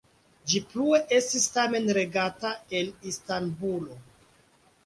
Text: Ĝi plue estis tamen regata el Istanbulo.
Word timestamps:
Ĝi 0.53 0.59
plue 0.71 0.99
estis 1.17 1.45
tamen 1.57 1.93
regata 1.97 2.55
el 2.81 2.91
Istanbulo. 3.13 4.03